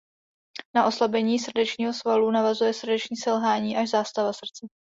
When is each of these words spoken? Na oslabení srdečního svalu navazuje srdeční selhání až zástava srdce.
Na 0.75 0.85
oslabení 0.85 1.39
srdečního 1.39 1.93
svalu 1.93 2.31
navazuje 2.31 2.73
srdeční 2.73 3.17
selhání 3.17 3.77
až 3.77 3.89
zástava 3.89 4.33
srdce. 4.33 4.67